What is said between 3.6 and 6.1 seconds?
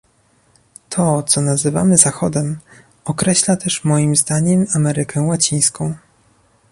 moim zdaniem Amerykę Łacińską